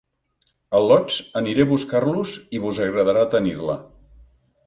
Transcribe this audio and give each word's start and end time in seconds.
Al·lots, 0.79 1.17
aniré 1.41 1.65
a 1.65 1.69
buscar-la 1.73 2.23
i 2.59 2.61
vos 2.65 2.81
agradarà 2.87 3.27
tenir-la. 3.35 3.77